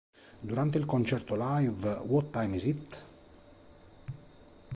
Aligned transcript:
Durante 0.41 0.79
il 0.79 0.85
concerto 0.87 1.35
live 1.37 1.85
"What 2.07 2.31
Time 2.31 2.55
is 2.55 2.63
It? 2.63 3.05